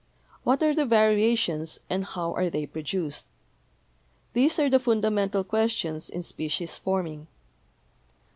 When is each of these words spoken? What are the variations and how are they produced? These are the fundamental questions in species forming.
What 0.43 0.63
are 0.63 0.73
the 0.73 0.87
variations 0.87 1.79
and 1.87 2.03
how 2.03 2.33
are 2.33 2.49
they 2.49 2.65
produced? 2.65 3.27
These 4.33 4.57
are 4.57 4.67
the 4.67 4.79
fundamental 4.79 5.43
questions 5.43 6.09
in 6.09 6.23
species 6.23 6.75
forming. 6.79 7.27